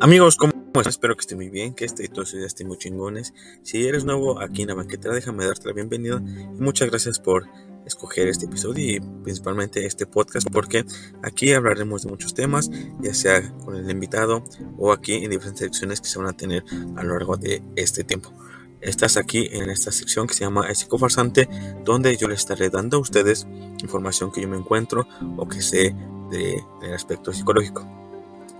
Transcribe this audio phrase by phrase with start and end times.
[0.00, 0.86] Amigos, ¿cómo están?
[0.86, 3.34] Espero que estén muy bien, que este y todos ya estén muy chingones.
[3.62, 7.46] Si eres nuevo aquí en la banquetera, déjame darte la bienvenida y muchas gracias por
[7.84, 10.84] escoger este episodio y principalmente este podcast porque
[11.22, 12.70] aquí hablaremos de muchos temas,
[13.00, 14.44] ya sea con el invitado
[14.76, 16.64] o aquí en diferentes secciones que se van a tener
[16.96, 18.32] a lo largo de este tiempo.
[18.80, 21.48] Estás aquí en esta sección que se llama El Psicofarsante,
[21.84, 23.48] donde yo les estaré dando a ustedes
[23.82, 25.96] información que yo me encuentro o que sé
[26.30, 27.97] de, del aspecto psicológico.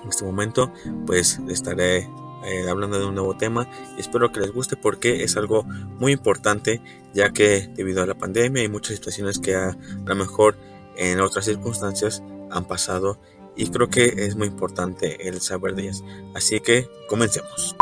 [0.09, 0.73] En este momento
[1.05, 2.09] pues estaré
[2.43, 6.13] eh, hablando de un nuevo tema y espero que les guste porque es algo muy
[6.13, 6.81] importante
[7.13, 9.77] ya que debido a la pandemia hay muchas situaciones que a,
[10.07, 10.57] lo mejor
[10.97, 13.21] en otras circunstancias han pasado
[13.55, 16.03] y creo que es muy importante el saber de ellas.
[16.35, 17.77] Así que comencemos.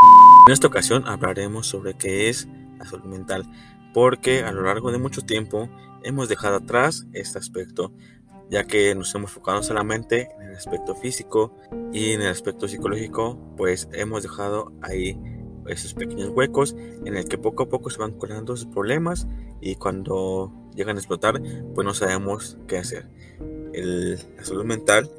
[0.49, 3.49] En esta ocasión hablaremos sobre qué es la salud mental
[3.95, 5.71] porque a lo largo de mucho tiempo
[6.03, 7.93] hemos dejado atrás este aspecto
[8.51, 11.57] ya que nos hemos enfocado solamente en el aspecto físico
[11.93, 15.19] y en el aspecto psicológico, pues hemos dejado ahí
[15.69, 19.27] esos pequeños huecos en el que poco a poco se van colando esos problemas
[19.61, 21.41] y cuando llegan a explotar,
[21.75, 23.09] pues no sabemos qué hacer.
[23.73, 25.11] la salud mental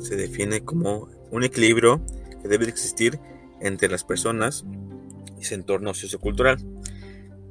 [0.00, 2.00] se define como un equilibrio
[2.42, 3.18] que debe existir
[3.60, 4.64] entre las personas
[5.38, 6.58] y su entorno sociocultural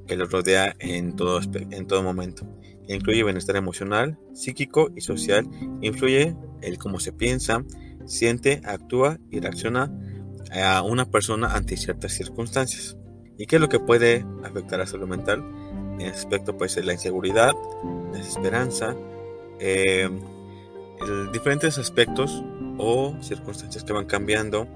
[0.08, 2.48] que los rodea en todo, en todo momento.
[2.90, 5.48] Incluye bienestar emocional, psíquico y social.
[5.82, 7.64] Influye el cómo se piensa,
[8.06, 9.92] siente, actúa y reacciona
[10.52, 12.98] a una persona ante ciertas circunstancias.
[13.38, 15.44] ¿Y qué es lo que puede afectar a salud mental?
[15.94, 17.54] En ese aspecto puede ser la inseguridad,
[18.12, 18.96] desesperanza,
[19.60, 20.10] eh,
[21.32, 22.44] diferentes aspectos
[22.78, 24.68] o circunstancias que van cambiando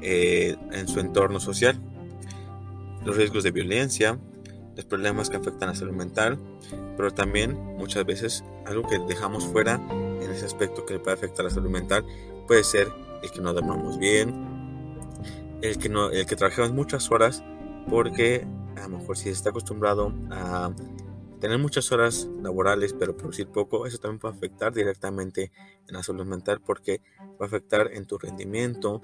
[0.00, 1.78] eh, en su entorno social.
[3.04, 4.18] Los riesgos de violencia,
[4.76, 6.38] los problemas que afectan a la salud mental,
[6.96, 9.80] pero también muchas veces algo que dejamos fuera
[10.20, 12.04] en ese aspecto que le puede afectar a la salud mental
[12.46, 12.88] puede ser
[13.22, 14.34] el que no dormamos bien,
[15.62, 17.42] el que, no, el que trabajamos muchas horas
[17.88, 20.72] porque a lo mejor si está acostumbrado a
[21.40, 25.52] tener muchas horas laborales pero producir poco, eso también puede afectar directamente
[25.88, 29.02] en la salud mental porque va a afectar en tu rendimiento,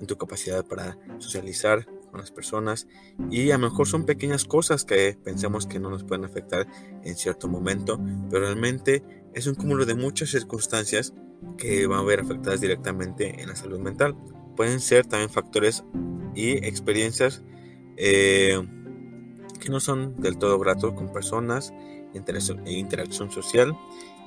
[0.00, 2.86] en tu capacidad para socializar, con las personas
[3.30, 6.66] y a lo mejor son pequeñas cosas que pensamos que no nos pueden afectar
[7.02, 8.00] en cierto momento,
[8.30, 9.02] pero realmente
[9.34, 11.14] es un cúmulo de muchas circunstancias
[11.56, 14.16] que van a ver afectadas directamente en la salud mental.
[14.56, 15.84] Pueden ser también factores
[16.34, 17.42] y experiencias
[17.96, 18.60] eh,
[19.60, 21.72] que no son del todo gratos con personas,
[22.14, 23.76] interacción social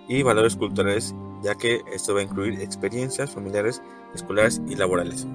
[0.07, 3.81] y valores culturales, ya que esto va a incluir experiencias familiares,
[4.13, 5.25] escolares y laborales.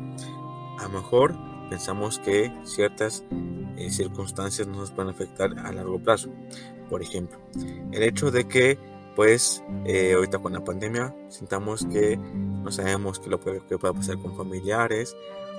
[0.78, 1.34] A lo mejor
[1.69, 3.25] pensamos que ciertas
[3.77, 6.31] eh, circunstancias nos pueden afectar a largo plazo.
[6.89, 7.39] Por ejemplo,
[7.93, 8.79] el hecho de que,
[9.15, 13.95] pues, eh, ahorita con la pandemia, sintamos que no sabemos qué, lo puede, qué puede
[13.95, 15.17] pasar con familiares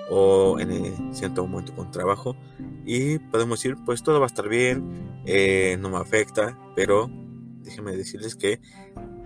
[0.10, 2.36] o en cierto momento con trabajo
[2.86, 7.10] y podemos decir, pues todo va a estar bien, eh, no me afecta, pero
[7.62, 8.60] déjenme decirles que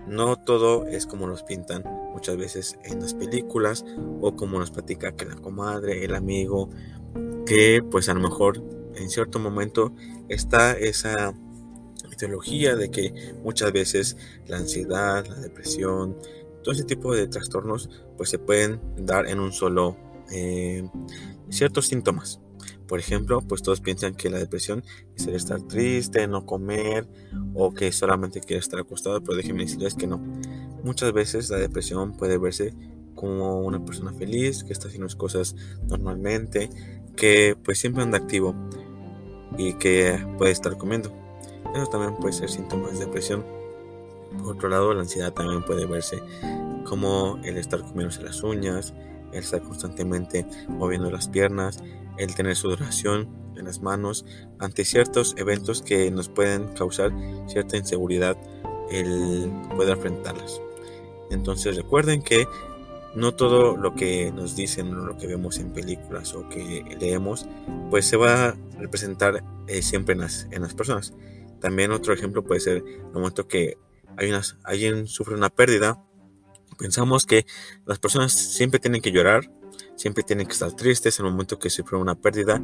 [0.06, 1.82] no todo es como nos pintan
[2.14, 3.84] muchas veces en las películas
[4.20, 6.70] o como nos platica que la comadre, el amigo,
[7.44, 8.62] que pues a lo mejor
[8.94, 9.92] en cierto momento
[10.28, 11.34] está esa
[12.16, 14.16] ideología de que muchas veces
[14.46, 16.16] la ansiedad, la depresión,
[16.62, 19.96] todo ese tipo de trastornos pues se pueden dar en un solo
[20.30, 20.88] eh,
[21.50, 22.40] ciertos síntomas.
[22.86, 24.84] Por ejemplo, pues todos piensan que la depresión
[25.16, 27.08] es el estar triste, no comer
[27.54, 30.22] o que solamente quiere estar acostado, pero déjenme decirles que no.
[30.84, 32.74] Muchas veces la depresión puede verse
[33.14, 35.56] como una persona feliz, que está haciendo las cosas
[35.88, 36.68] normalmente,
[37.16, 38.54] que pues siempre anda activo
[39.56, 41.10] y que puede estar comiendo.
[41.74, 43.46] Eso también puede ser síntomas de depresión.
[44.38, 46.22] Por otro lado, la ansiedad también puede verse
[46.84, 48.92] como el estar comiéndose las uñas,
[49.32, 51.82] el estar constantemente moviendo las piernas,
[52.18, 54.26] el tener sudoración en las manos
[54.58, 57.10] ante ciertos eventos que nos pueden causar
[57.46, 58.36] cierta inseguridad
[58.90, 60.60] el poder enfrentarlas.
[61.30, 62.46] Entonces recuerden que
[63.14, 67.46] no todo lo que nos dicen lo que vemos en películas o que leemos
[67.88, 71.14] pues se va a representar eh, siempre en las, en las personas.
[71.60, 73.78] También otro ejemplo puede ser el momento que
[74.16, 76.02] hay unas, alguien sufre una pérdida,
[76.78, 77.46] pensamos que
[77.86, 79.48] las personas siempre tienen que llorar
[79.96, 82.60] siempre tienen que estar tristes en el momento que sufren una pérdida,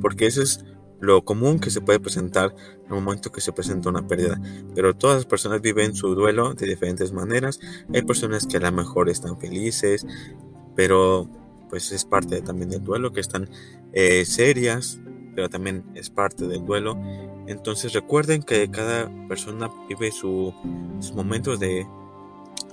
[0.00, 0.64] porque eso es
[1.00, 2.54] lo común que se puede presentar
[2.86, 4.40] en el momento que se presenta una pérdida.
[4.74, 7.60] Pero todas las personas viven su duelo de diferentes maneras.
[7.92, 10.06] Hay personas que a lo mejor están felices,
[10.76, 11.28] pero
[11.68, 13.48] pues es parte también del duelo, que están
[13.92, 14.98] eh, serias,
[15.34, 17.00] pero también es parte del duelo.
[17.46, 20.52] Entonces recuerden que cada persona vive sus
[21.14, 21.86] momentos de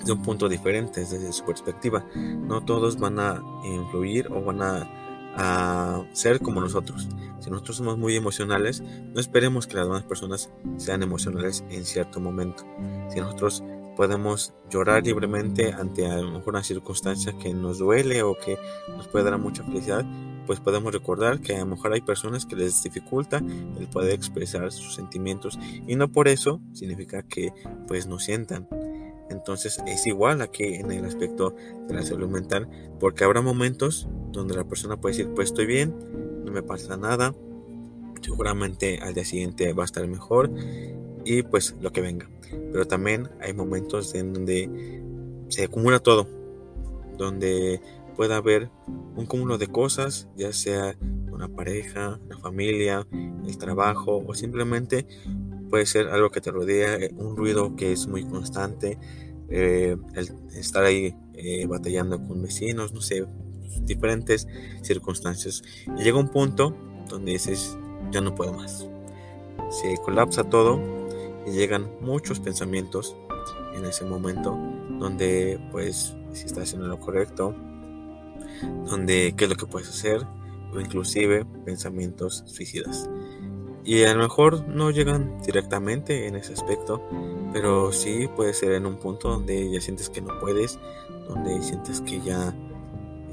[0.06, 2.06] de un punto diferente desde su perspectiva.
[2.16, 5.07] No todos van a influir o van a,
[5.38, 7.08] a, ser como nosotros.
[7.40, 12.20] Si nosotros somos muy emocionales, no esperemos que las demás personas sean emocionales en cierto
[12.20, 12.66] momento.
[13.10, 13.64] Si nosotros
[13.96, 18.58] podemos llorar libremente ante a lo mejor una circunstancia que nos duele o que
[18.90, 20.06] nos puede dar mucha felicidad,
[20.46, 24.72] pues podemos recordar que a lo mejor hay personas que les dificulta el poder expresar
[24.72, 27.54] sus sentimientos y no por eso significa que
[27.88, 28.68] pues no sientan.
[29.48, 31.56] Entonces es igual aquí en el aspecto
[31.88, 32.68] de la salud mental
[33.00, 35.96] porque habrá momentos donde la persona puede decir pues estoy bien,
[36.44, 37.34] no me pasa nada,
[38.22, 40.52] seguramente al día siguiente va a estar mejor
[41.24, 42.30] y pues lo que venga.
[42.74, 45.02] Pero también hay momentos en donde
[45.48, 46.28] se acumula todo,
[47.18, 47.80] donde
[48.18, 48.70] puede haber
[49.16, 50.98] un cúmulo de cosas, ya sea
[51.32, 53.08] una pareja, una familia,
[53.48, 55.08] el trabajo o simplemente
[55.70, 58.98] puede ser algo que te rodea, un ruido que es muy constante,
[59.50, 63.26] eh, el estar ahí eh, batallando con vecinos, no sé,
[63.82, 64.48] diferentes
[64.82, 65.64] circunstancias.
[65.98, 66.76] Y llega un punto
[67.10, 67.78] donde dices,
[68.12, 68.88] ya no puedo más.
[69.70, 70.80] Se colapsa todo
[71.46, 73.16] y llegan muchos pensamientos
[73.76, 74.58] en ese momento
[75.00, 77.56] donde pues si estás haciendo lo correcto,
[78.90, 80.26] donde qué es lo que puedes hacer
[80.74, 83.10] o inclusive pensamientos suicidas.
[83.88, 87.02] Y a lo mejor no llegan directamente en ese aspecto,
[87.54, 90.78] pero sí puede ser en un punto donde ya sientes que no puedes,
[91.30, 92.54] donde sientes que ya,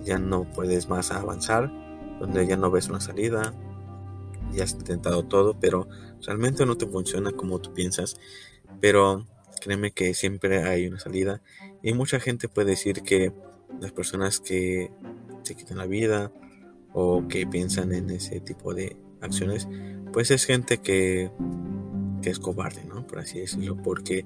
[0.05, 1.73] ya no puedes más avanzar,
[2.21, 3.53] donde ya no ves una salida,
[4.53, 5.89] ya has intentado todo, pero
[6.25, 8.17] realmente no te funciona como tú piensas.
[8.81, 9.27] Pero
[9.61, 11.43] créeme que siempre hay una salida
[11.83, 13.33] y mucha gente puede decir que
[13.81, 14.93] las personas que
[15.43, 16.31] se quitan la vida
[16.93, 19.67] o que piensan en ese tipo de acciones
[20.15, 21.33] pues es gente que,
[22.23, 23.05] es cobarde, ¿no?
[23.05, 24.25] Por así decirlo, porque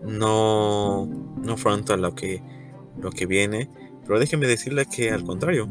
[0.00, 2.40] no, no afronta lo que,
[2.98, 3.68] lo que viene.
[4.06, 5.68] Pero déjeme decirle que al contrario,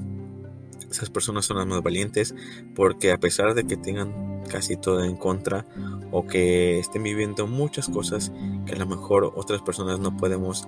[0.92, 2.36] esas personas son las más valientes
[2.76, 5.66] porque a pesar de que tengan casi todo en contra
[6.12, 8.34] o que estén viviendo muchas cosas
[8.66, 10.68] que a lo mejor otras personas no podemos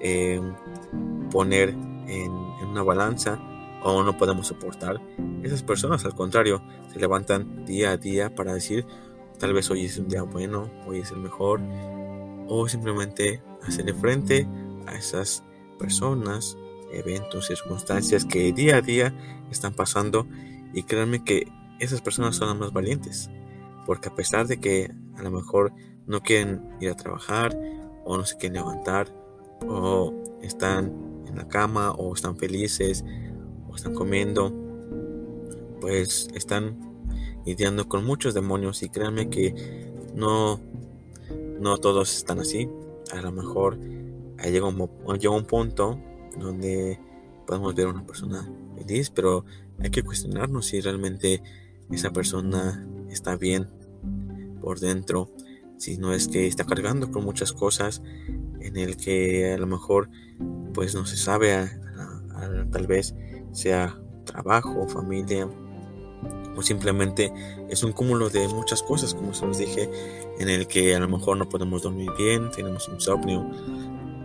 [0.00, 0.40] eh,
[1.30, 2.30] poner en
[2.68, 3.40] una balanza,
[3.84, 5.00] o no podemos soportar.
[5.42, 8.86] Esas personas, al contrario, se levantan día a día para decir,
[9.38, 11.60] tal vez hoy es un día bueno, hoy es el mejor,
[12.48, 14.48] o simplemente hacerle frente
[14.86, 15.44] a esas
[15.78, 16.56] personas,
[16.92, 19.14] eventos, circunstancias que día a día
[19.50, 20.26] están pasando
[20.72, 21.46] y créanme que
[21.78, 23.30] esas personas son las más valientes,
[23.84, 25.72] porque a pesar de que a lo mejor
[26.06, 27.54] no quieren ir a trabajar
[28.04, 29.08] o no se quieren levantar
[29.66, 33.04] o están en la cama o están felices
[33.76, 34.52] están comiendo,
[35.80, 36.78] pues están
[37.44, 40.60] lidiando con muchos demonios y créanme que no,
[41.60, 42.68] no todos están así.
[43.12, 43.78] A lo mejor
[44.42, 44.88] llega un,
[45.18, 46.00] llega un punto
[46.38, 46.98] donde
[47.46, 49.44] podemos ver a una persona feliz, pero
[49.80, 51.42] hay que cuestionarnos si realmente
[51.90, 53.68] esa persona está bien
[54.60, 55.30] por dentro,
[55.76, 58.02] si no es que está cargando con muchas cosas
[58.60, 60.08] en el que a lo mejor
[60.72, 61.70] pues no se sabe
[62.70, 63.14] tal vez
[63.54, 65.48] sea trabajo, familia
[66.56, 67.32] o simplemente
[67.68, 69.90] es un cúmulo de muchas cosas, como se los dije,
[70.38, 73.40] en el que a lo mejor no podemos dormir bien, tenemos insomnio,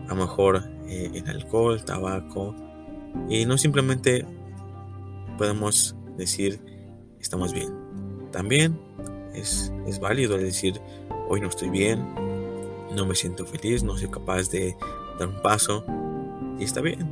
[0.07, 2.55] a lo mejor eh, el alcohol, tabaco,
[3.29, 4.25] y no simplemente
[5.37, 6.59] podemos decir
[7.19, 7.73] estamos bien.
[8.31, 8.79] También
[9.33, 10.79] es, es válido decir
[11.29, 12.05] hoy no estoy bien,
[12.95, 14.75] no me siento feliz, no soy capaz de
[15.17, 15.85] dar un paso,
[16.59, 17.07] y está bien.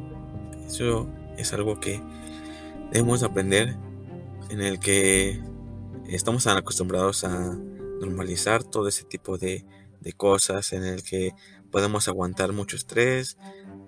[0.67, 1.07] Eso
[1.37, 2.01] es algo que
[2.91, 3.75] debemos aprender
[4.49, 5.41] en el que
[6.07, 7.57] estamos acostumbrados a
[7.99, 9.65] normalizar todo ese tipo de,
[10.15, 11.33] cosas en el que
[11.69, 13.37] podemos aguantar mucho estrés,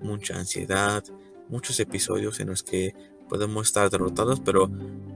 [0.01, 1.01] mucha ansiedad,
[1.47, 2.93] muchos episodios en los que
[3.29, 4.69] podemos estar derrotados, pero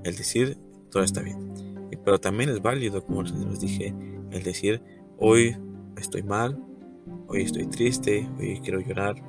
[0.05, 0.57] el decir
[0.89, 1.89] todo está bien.
[2.05, 3.93] Pero también es válido, como les dije,
[4.31, 4.81] el decir
[5.17, 5.57] hoy
[5.97, 6.57] estoy mal,
[7.27, 9.21] hoy estoy triste, hoy quiero llorar,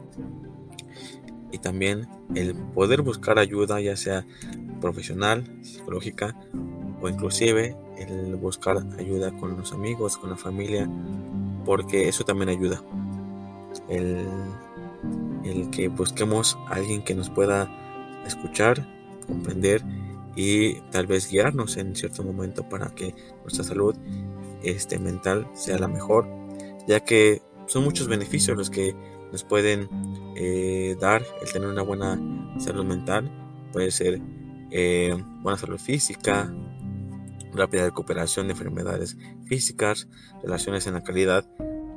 [1.55, 4.27] y también el poder buscar ayuda ya sea
[4.81, 6.37] profesional, psicológica
[7.01, 10.91] o inclusive el buscar ayuda con los amigos, con la familia,
[11.65, 12.83] porque eso también ayuda.
[13.89, 14.27] El,
[15.45, 17.71] el que busquemos a alguien que nos pueda
[18.27, 18.85] escuchar,
[19.27, 19.83] comprender
[20.35, 23.95] y tal vez guiarnos en cierto momento para que nuestra salud
[24.65, 26.27] este, mental sea la mejor,
[26.89, 28.95] ya que son muchos beneficios los que
[29.31, 29.89] nos pueden
[30.37, 32.21] eh, dar el tener una buena
[32.59, 33.31] salud mental.
[33.73, 34.21] Puede ser
[34.71, 36.53] eh, buena salud física,
[37.53, 40.09] rápida recuperación de enfermedades físicas,
[40.43, 41.47] relaciones en la calidad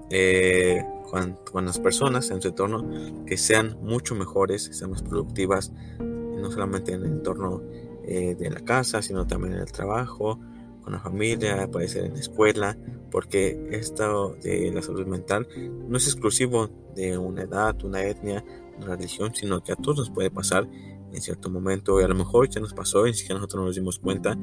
[0.10, 6.52] eh, con, las personas en su entorno que sean mucho mejores, sean más productivas, no
[6.52, 7.62] solamente en el entorno
[8.04, 10.40] eh, de la casa, sino también en el trabajo,
[10.88, 12.78] con la familia, puede ser en la escuela,
[13.12, 15.46] porque esto de la salud mental
[15.86, 18.42] no es exclusivo de una edad, una etnia,
[18.78, 20.66] una religión, sino que a todos nos puede pasar
[21.12, 23.76] en cierto momento y a lo mejor ya nos pasó y ni siquiera nosotros nos
[23.76, 24.38] dimos cuenta,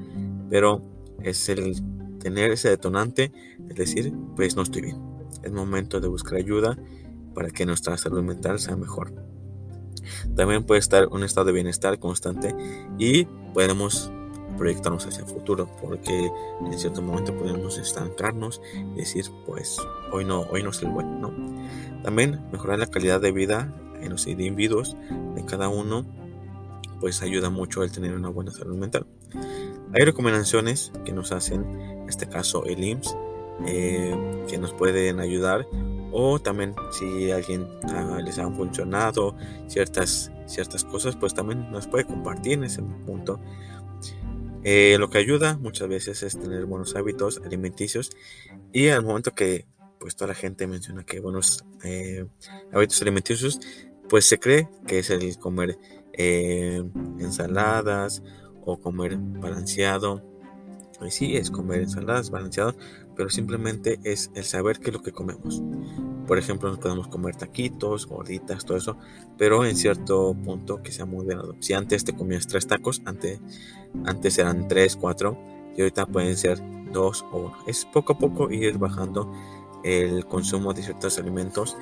[0.51, 0.83] pero
[1.23, 1.83] es el
[2.19, 3.33] tener ese detonante,
[3.71, 6.77] es decir, pues no estoy bien es momento de buscar ayuda
[7.35, 9.15] para que nuestra salud mental sea mejor.
[10.37, 12.55] También puede estar un estado de bienestar constante
[12.99, 13.25] y
[13.55, 14.13] podemos
[14.57, 16.31] proyectarnos hacia el futuro porque
[16.65, 19.79] en cierto momento podemos estancarnos y decir pues
[20.13, 21.33] hoy no hoy no es el bueno
[22.03, 24.97] también mejorar la calidad de vida en los individuos
[25.35, 26.05] de cada uno
[27.01, 29.07] pues ayuda mucho el tener una buena salud mental.
[29.93, 33.17] Hay recomendaciones que nos hacen en este caso el IMSS
[33.67, 35.67] eh, que nos pueden ayudar
[36.13, 39.37] o también si alguien ah, les han funcionado
[39.69, 43.39] ciertas, ciertas cosas pues también nos puede compartir en ese punto
[44.65, 48.11] eh, lo que ayuda muchas veces es tener buenos hábitos alimenticios
[48.73, 49.67] y al momento que
[50.01, 52.27] pues toda la gente menciona que buenos eh,
[52.73, 53.61] hábitos alimenticios
[54.09, 55.79] pues se cree que es el comer
[57.19, 58.23] ensaladas
[58.65, 60.23] o comer balanceado
[61.05, 62.77] y sí es comer ensaladas balanceadas
[63.17, 65.63] pero simplemente es el saber qué es lo que comemos.
[66.27, 68.97] Por ejemplo, nos podemos comer taquitos, gorditas, todo eso,
[69.37, 71.27] pero en cierto punto que sea muy.
[71.61, 73.41] Si antes te comías tres tacos, antes,
[74.05, 75.39] antes eran tres, cuatro,
[75.77, 76.61] y ahorita pueden ser
[76.93, 77.57] dos o uno.
[77.67, 79.31] Es poco a poco ir bajando
[79.83, 81.77] el consumo de ciertos alimentos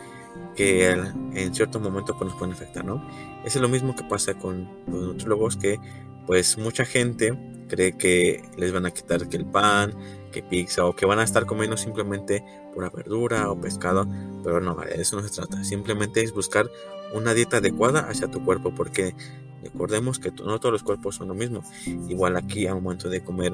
[0.56, 3.06] que en cierto momento pues, nos pueden afectar, ¿no?
[3.44, 5.78] Es lo mismo que pasa con los nutriólogos que
[6.26, 9.94] pues mucha gente cree que les van a quitar que el pan,
[10.33, 14.09] que pizza o que van a estar comiendo simplemente pura verdura o pescado,
[14.43, 15.62] pero no, de eso no se trata.
[15.62, 16.69] Simplemente es buscar
[17.15, 19.15] una dieta adecuada hacia tu cuerpo porque
[19.62, 21.62] recordemos que no todos los cuerpos son lo mismo.
[22.09, 23.53] Igual aquí al momento de comer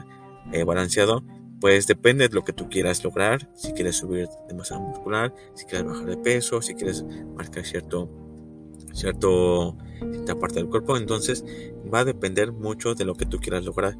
[0.52, 1.22] eh, balanceado,
[1.60, 5.66] pues depende de lo que tú quieras lograr, si quieres subir de masa muscular, si
[5.66, 7.04] quieres bajar de peso, si quieres
[7.36, 8.08] marcar cierto
[8.92, 11.44] cierto cierta parte del cuerpo, entonces
[11.92, 13.96] va a depender mucho de lo que tú quieras lograr.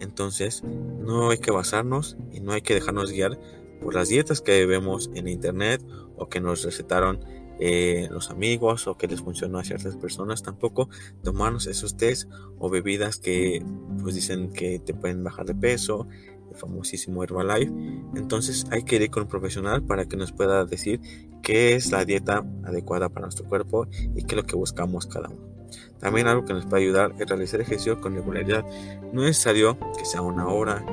[0.00, 3.38] Entonces, no hay que basarnos y no hay que dejarnos guiar
[3.80, 5.84] por las dietas que vemos en internet
[6.16, 7.20] o que nos recetaron
[7.60, 10.42] eh, los amigos o que les funcionó a ciertas personas.
[10.42, 10.88] Tampoco
[11.22, 13.64] tomarnos esos test o bebidas que
[14.02, 16.06] pues dicen que te pueden bajar de peso,
[16.50, 17.72] el famosísimo Herbalife.
[18.14, 21.00] Entonces hay que ir con un profesional para que nos pueda decir
[21.42, 25.28] qué es la dieta adecuada para nuestro cuerpo y qué es lo que buscamos cada
[25.28, 25.57] uno.
[26.00, 28.64] También algo que nos puede ayudar es realizar ejercicio con regularidad.
[29.12, 30.84] No es necesario que sea una hora,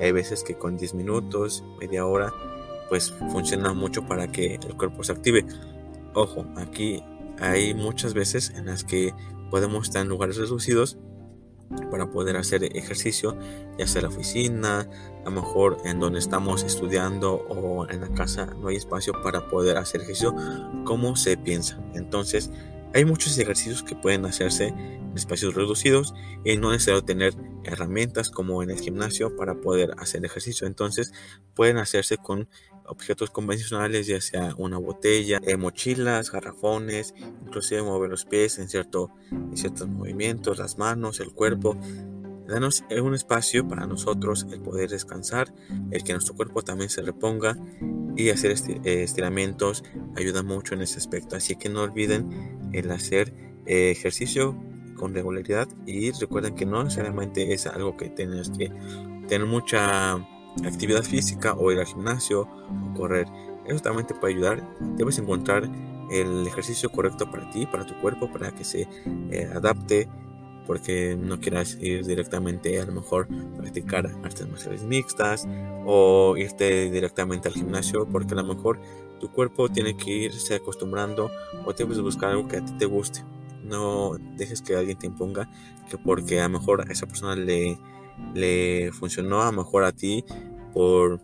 [0.00, 2.32] hay veces que con 10 minutos, media hora,
[2.88, 5.46] pues funciona mucho para que el cuerpo se active.
[6.14, 7.02] Ojo, aquí
[7.38, 9.14] hay muchas veces en las que
[9.50, 10.98] podemos estar en lugares reducidos
[11.90, 13.36] para poder hacer ejercicio,
[13.78, 14.80] ya sea en la oficina,
[15.20, 19.48] a lo mejor en donde estamos estudiando o en la casa no hay espacio para
[19.48, 20.34] poder hacer ejercicio
[20.84, 21.80] como se piensa.
[21.94, 22.50] Entonces,
[22.92, 28.30] hay muchos ejercicios que pueden hacerse en espacios reducidos y no es necesario tener herramientas
[28.30, 30.66] como en el gimnasio para poder hacer ejercicio.
[30.66, 31.12] Entonces
[31.54, 32.48] pueden hacerse con
[32.86, 37.14] objetos convencionales, ya sea una botella, eh, mochilas, garrafones,
[37.46, 41.76] inclusive mover los pies en, cierto, en ciertos movimientos, las manos, el cuerpo.
[42.48, 45.54] Danos un espacio para nosotros el poder descansar,
[45.92, 47.56] el que nuestro cuerpo también se reponga
[48.16, 49.84] y hacer eh, estiramientos
[50.16, 51.36] ayuda mucho en ese aspecto.
[51.36, 53.32] Así que no olviden el hacer
[53.66, 54.56] eh, ejercicio
[54.96, 58.70] con regularidad y recuerden que no necesariamente es algo que tienes que
[59.28, 60.14] tener mucha
[60.64, 63.26] actividad física o ir al gimnasio o correr.
[63.66, 64.76] Eso también te puede ayudar.
[64.96, 65.68] Debes encontrar
[66.10, 68.88] el ejercicio correcto para ti, para tu cuerpo, para que se
[69.30, 70.08] eh, adapte
[70.66, 75.48] porque no quieras ir directamente a lo mejor practicar artes marciales mixtas
[75.84, 78.78] o irte directamente al gimnasio porque a lo mejor
[79.20, 81.30] tu cuerpo tiene que irse acostumbrando
[81.64, 83.24] o debes buscar algo que a ti te guste.
[83.62, 85.48] No dejes que alguien te imponga
[85.88, 87.78] que porque a lo mejor a esa persona le,
[88.34, 90.24] le funcionó, a lo mejor a ti
[90.72, 91.20] por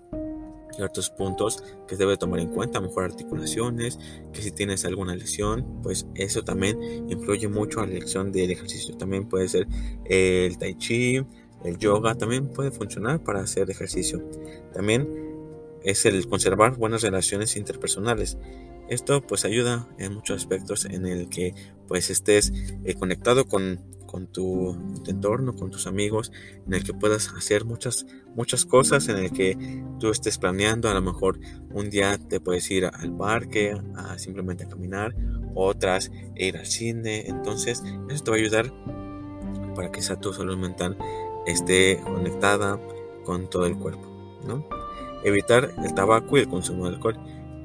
[0.77, 3.99] ciertos puntos que debe tomar en cuenta, mejor articulaciones,
[4.33, 8.97] que si tienes alguna lesión, pues eso también influye mucho a la elección del ejercicio.
[8.97, 9.67] También puede ser
[10.05, 11.25] el tai chi,
[11.65, 14.23] el yoga, también puede funcionar para hacer ejercicio.
[14.75, 15.36] También
[15.87, 18.37] es el conservar buenas relaciones interpersonales.
[18.89, 21.55] Esto pues ayuda en muchos aspectos en el que
[21.87, 22.53] pues estés
[22.85, 24.77] eh, conectado con, con tu,
[25.07, 26.33] entorno, con tus amigos,
[26.67, 29.57] en el que puedas hacer muchas, muchas cosas, en el que
[30.01, 31.39] tú estés planeando, a lo mejor
[31.71, 35.15] un día te puedes ir al parque, a simplemente a caminar,
[35.55, 38.73] otras ir al cine, entonces eso te va a ayudar
[39.77, 40.99] para que esa tu salud mental
[41.47, 42.81] esté conectada
[43.25, 44.86] con todo el cuerpo, ¿no?
[45.27, 47.19] Evitar el tabaco y el consumo de alcohol.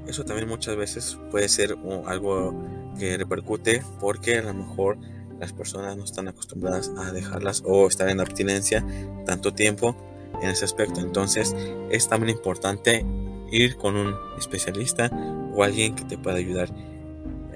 [0.07, 1.77] Eso también muchas veces puede ser
[2.07, 2.59] algo
[2.97, 4.97] que repercute porque a lo mejor
[5.39, 8.83] las personas no están acostumbradas a dejarlas o estar en abstinencia
[9.27, 9.95] tanto tiempo
[10.41, 11.01] en ese aspecto.
[11.01, 11.55] Entonces
[11.91, 13.05] es también importante
[13.51, 15.11] ir con un especialista
[15.53, 16.73] o alguien que te pueda ayudar.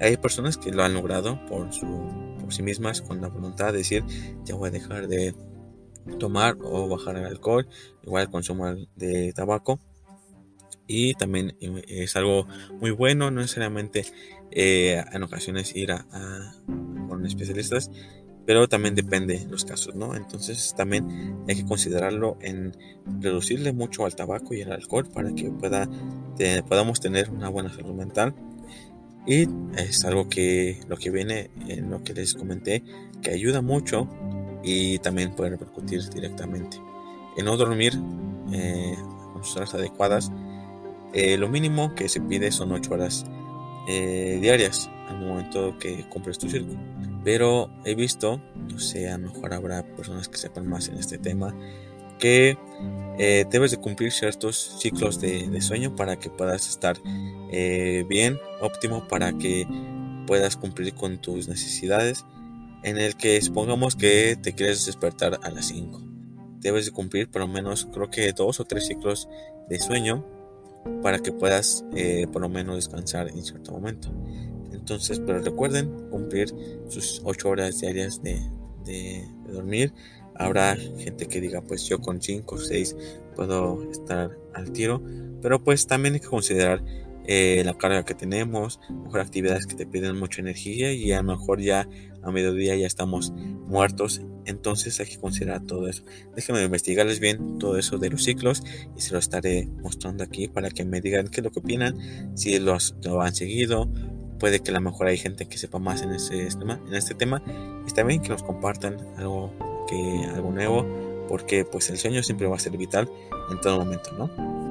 [0.00, 1.84] Hay personas que lo han logrado por, su,
[2.40, 4.04] por sí mismas con la voluntad de decir
[4.44, 5.34] ya voy a dejar de
[6.20, 7.66] tomar o bajar el alcohol,
[8.04, 9.80] igual el consumo de tabaco
[10.86, 12.46] y también eh, es algo
[12.80, 14.04] muy bueno, no necesariamente
[14.50, 16.04] eh, en ocasiones ir a,
[17.08, 17.90] con especialistas,
[18.46, 20.14] pero también depende de los casos, ¿no?
[20.14, 22.76] Entonces también hay que considerarlo en
[23.20, 25.88] reducirle mucho al tabaco y al alcohol para que pueda,
[26.68, 28.34] podamos tener una buena salud mental.
[29.26, 32.84] Y es algo que lo que viene en lo que les comenté,
[33.20, 34.08] que ayuda mucho
[34.62, 36.78] y también puede repercutir directamente.
[37.36, 37.92] En no dormir
[38.52, 38.94] eh,
[39.32, 40.30] con sus horas adecuadas
[41.12, 43.24] eh, lo mínimo que se pide son 8 horas
[43.88, 46.74] eh, diarias al momento que compres tu circo.
[47.24, 51.18] Pero he visto, no sé, a lo mejor habrá personas que sepan más en este
[51.18, 51.54] tema,
[52.18, 52.56] que
[53.18, 56.96] eh, debes de cumplir ciertos ciclos de, sueño para que puedas estar
[58.08, 59.66] bien, óptimo, para que
[60.26, 62.24] puedas cumplir con tus necesidades.
[62.82, 66.02] En el que supongamos que te quieres despertar a las 5.
[66.60, 69.28] Debes de cumplir por lo menos creo que dos o tres ciclos
[69.68, 70.24] de sueño
[71.02, 74.08] para que puedas eh, por lo menos descansar en cierto momento.
[74.72, 76.48] Entonces, pero recuerden cumplir
[76.88, 78.40] sus 8 horas diarias de,
[79.52, 79.92] dormir.
[80.36, 82.96] Habrá gente que diga, pues yo con 5 o 6
[83.34, 85.02] puedo estar al tiro,
[85.42, 86.84] pero pues también hay que considerar
[87.26, 91.36] eh, la carga que tenemos, mejor actividades que te piden mucha energía y a lo
[91.36, 91.88] mejor ya
[92.26, 96.02] a mediodía ya estamos muertos, entonces hay que considerar todo eso.
[96.34, 98.62] Déjenme investigarles bien todo eso de los ciclos
[98.96, 101.96] y se lo estaré mostrando aquí para que me digan qué es lo que opinan,
[102.36, 103.88] si los, lo han seguido,
[104.38, 107.14] puede que a lo mejor hay gente que sepa más en, ese tema, en este
[107.14, 107.42] tema
[107.86, 109.52] está bien que nos compartan algo,
[109.88, 110.84] que, algo nuevo
[111.28, 113.10] porque pues el sueño siempre va a ser vital
[113.50, 114.65] en todo momento, ¿no?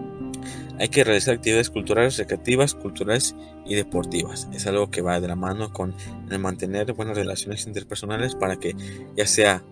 [0.79, 3.35] Hay que realizar actividades culturales, recreativas, culturales
[3.65, 4.49] y deportivas.
[4.53, 5.93] Es algo que va de la mano con
[6.29, 8.75] el mantener buenas relaciones interpersonales para que
[9.15, 9.63] ya sea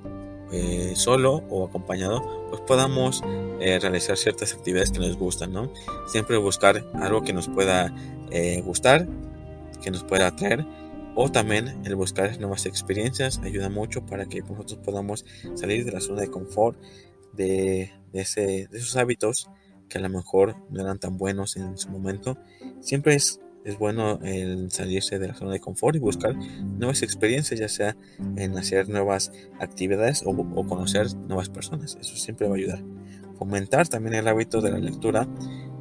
[0.51, 3.23] eh, solo o acompañado, pues podamos
[3.59, 5.73] eh, realizar ciertas actividades que nos gustan, ¿no?
[6.07, 7.91] Siempre buscar algo que nos pueda
[8.29, 9.07] eh, gustar,
[9.83, 10.63] que nos pueda atraer,
[11.15, 15.99] o también el buscar nuevas experiencias ayuda mucho para que nosotros podamos salir de la
[15.99, 16.77] zona de confort,
[17.33, 19.49] de, ese, de esos hábitos
[19.93, 22.35] que a lo mejor no eran tan buenos en su momento.
[22.81, 27.59] Siempre es, es bueno el salirse de la zona de confort y buscar nuevas experiencias,
[27.59, 27.95] ya sea
[28.35, 31.95] en hacer nuevas actividades o, conocer nuevas personas.
[32.01, 32.83] Eso siempre va a ayudar.
[33.37, 35.27] Fomentar también el hábito de la lectura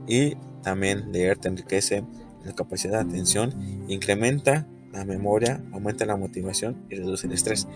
[0.07, 2.05] y también leer te enriquece
[2.45, 3.55] la capacidad de atención,
[3.89, 7.67] incrementa la memoria, aumenta la motivación y reduce el estrés.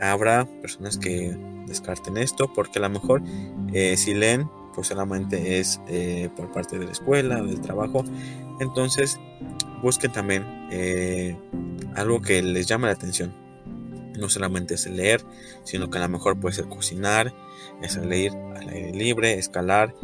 [0.00, 3.24] Habrá personas que descarten esto porque a lo mejor
[3.72, 4.48] eh, si leen
[4.84, 8.04] solamente es eh, por parte de la escuela del trabajo.
[8.60, 9.18] Entonces
[9.82, 11.36] busquen también eh,
[11.94, 13.34] algo que les llame la atención.
[14.18, 15.22] No solamente es leer,
[15.64, 17.34] sino que a lo mejor puede ser cocinar,
[17.82, 19.94] es leer al aire libre, escalar,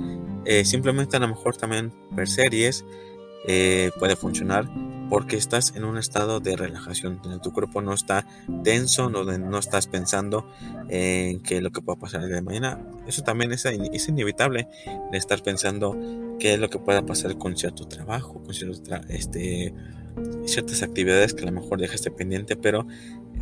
[0.45, 2.85] eh, simplemente a lo mejor también ver series
[3.99, 4.69] puede funcionar
[5.12, 8.27] porque estás en un estado de relajación, tu cuerpo no está
[8.64, 10.51] tenso, donde no estás pensando
[10.88, 12.81] en qué es lo que pueda pasar el día de mañana.
[13.07, 14.68] Eso también es, inevitable
[15.11, 15.98] de estar pensando
[16.40, 18.55] qué es lo que pueda pasar con cierto trabajo, con
[19.11, 19.75] este,
[20.46, 22.87] ciertas actividades que a lo mejor dejaste pendiente, pero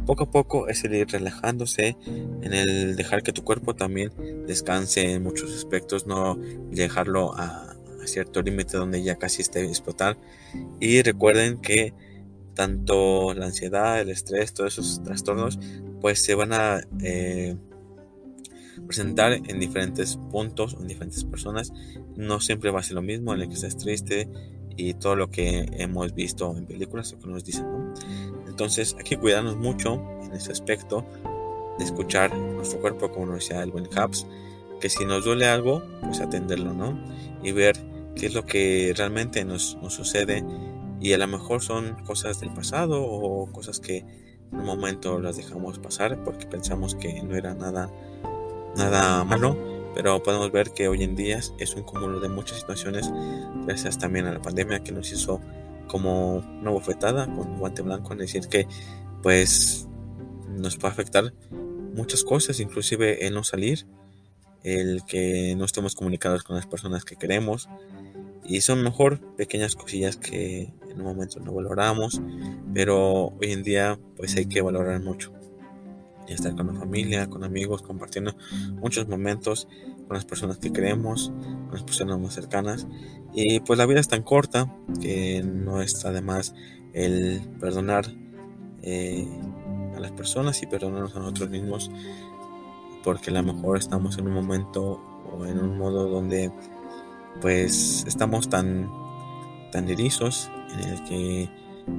[0.06, 1.96] poco a poco es ir relajándose,
[2.42, 4.11] en el dejar que tu cuerpo también
[4.44, 6.37] descanse en muchos aspectos, no
[6.72, 7.69] dejarlo a
[8.02, 10.18] a cierto límite donde ya casi esté explotar.
[10.80, 11.94] Y recuerden que
[12.54, 15.58] tanto la ansiedad, el estrés, todos esos trastornos,
[16.00, 17.56] pues se van a eh,
[18.86, 21.72] presentar en diferentes puntos, en diferentes personas.
[22.16, 24.28] No siempre va a ser lo mismo en el que estés triste
[24.76, 27.66] y todo lo que hemos visto en películas, o que nos dicen.
[28.46, 31.06] Entonces hay que cuidarnos mucho en ese aspecto
[31.78, 34.26] de escuchar nuestro cuerpo, como nos decía el buen Habs,
[34.81, 36.99] que si nos duele algo, pues atenderlo, ¿no?
[37.43, 37.77] Y ver
[38.16, 40.45] qué es lo que realmente nos, sucede.
[41.01, 43.99] Y a lo mejor son cosas del pasado o cosas que
[44.53, 47.90] en un momento las dejamos pasar porque pensamos que no era nada,
[48.77, 49.57] nada malo,
[49.95, 53.11] pero podemos ver que hoy en día es un cúmulo de muchas situaciones,
[53.64, 55.40] gracias también a la pandemia que nos hizo
[55.87, 58.66] como una bofetada con guante blanco, en decir que
[59.23, 59.88] pues
[60.49, 61.33] nos puede afectar
[61.95, 63.87] muchas cosas, inclusive el no salir,
[64.62, 67.68] el que no estemos comunicados con las personas que queremos,
[68.44, 72.20] y son mejor pequeñas cosillas que en un momento no valoramos,
[72.75, 75.33] pero hoy en día pues hay que valorar mucho.
[76.27, 78.35] Y estar con la familia, con amigos, compartiendo
[78.75, 79.68] muchos momentos
[80.07, 82.88] con las personas que queremos, con las personas más cercanas.
[83.33, 86.55] Y pues la vida es tan corta que no está de más
[86.92, 88.07] el perdonar
[88.83, 89.29] eh,
[89.96, 91.90] a las personas y perdonarnos a nosotros mismos
[93.02, 95.00] porque a lo mejor estamos en un momento
[95.32, 96.52] o en un modo donde
[97.40, 98.90] pues estamos tan
[99.72, 101.50] tan erizos en el que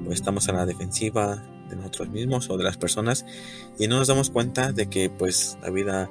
[0.05, 3.25] pues, estamos a la defensiva de nosotros mismos o de las personas
[3.79, 6.09] y no nos damos cuenta de que pues la vida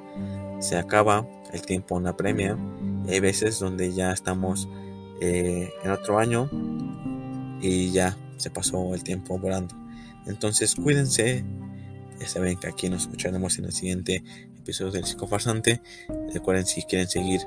[0.59, 2.57] se acaba, el tiempo una premia,
[3.07, 4.67] hay veces donde ya estamos
[5.21, 6.49] eh, en otro año
[7.61, 9.75] y ya se pasó el tiempo volando.
[10.25, 11.45] Entonces cuídense,
[12.21, 14.23] ya saben que aquí nos escucharemos en el siguiente
[14.57, 15.81] episodio del Psicofarsante.
[16.33, 17.41] Recuerden si quieren seguir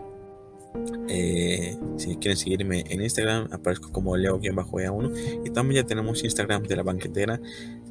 [1.08, 5.42] eh, si quieren seguirme en Instagram, aparezco como leo-ea1.
[5.46, 7.40] Y también ya tenemos Instagram de la banquetera,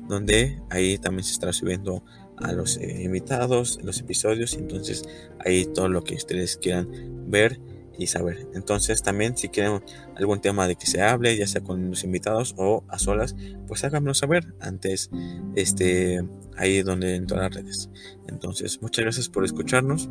[0.07, 2.03] donde ahí también se estará subiendo
[2.37, 4.55] a los eh, invitados, los episodios.
[4.55, 5.03] Entonces,
[5.39, 6.89] ahí todo lo que ustedes quieran
[7.29, 7.59] ver
[7.97, 8.47] y saber.
[8.53, 9.83] Entonces, también si quieren
[10.15, 13.35] algún tema de que se hable, ya sea con los invitados o a solas,
[13.67, 15.09] pues háganmelo saber antes,
[15.55, 16.23] este,
[16.57, 17.89] ahí donde en todas las redes.
[18.27, 20.09] Entonces, muchas gracias por escucharnos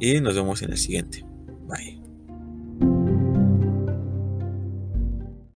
[0.00, 1.31] y nos vemos en el siguiente.